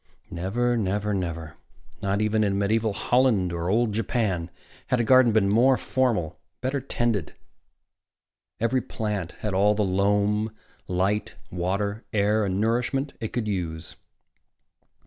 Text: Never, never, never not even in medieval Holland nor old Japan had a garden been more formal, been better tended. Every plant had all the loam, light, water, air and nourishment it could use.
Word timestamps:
Never, 0.31 0.75
never, 0.75 1.13
never 1.13 1.57
not 2.01 2.23
even 2.23 2.43
in 2.43 2.57
medieval 2.57 2.91
Holland 2.91 3.49
nor 3.49 3.69
old 3.69 3.93
Japan 3.93 4.49
had 4.87 4.99
a 4.99 5.03
garden 5.03 5.31
been 5.31 5.47
more 5.47 5.77
formal, 5.77 6.29
been 6.59 6.69
better 6.69 6.81
tended. 6.81 7.35
Every 8.59 8.81
plant 8.81 9.33
had 9.41 9.53
all 9.53 9.75
the 9.75 9.83
loam, 9.85 10.49
light, 10.87 11.35
water, 11.51 12.03
air 12.13 12.43
and 12.45 12.59
nourishment 12.59 13.13
it 13.19 13.31
could 13.31 13.47
use. 13.47 13.95